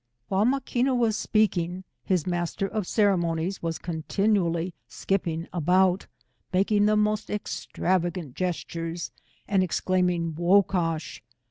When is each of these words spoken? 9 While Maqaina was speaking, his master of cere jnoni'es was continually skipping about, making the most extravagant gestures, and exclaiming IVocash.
9 0.31 0.35
While 0.39 0.45
Maqaina 0.47 0.95
was 0.97 1.15
speaking, 1.15 1.83
his 2.03 2.25
master 2.25 2.67
of 2.67 2.87
cere 2.87 3.15
jnoni'es 3.15 3.61
was 3.61 3.77
continually 3.77 4.73
skipping 4.87 5.47
about, 5.53 6.07
making 6.51 6.87
the 6.87 6.97
most 6.97 7.29
extravagant 7.29 8.33
gestures, 8.33 9.11
and 9.47 9.61
exclaiming 9.61 10.33
IVocash. 10.33 11.21